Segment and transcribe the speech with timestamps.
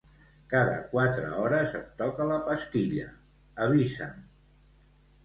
[0.51, 3.05] Cada quatre hores em toca la pastilla,
[3.67, 4.25] avisa'm.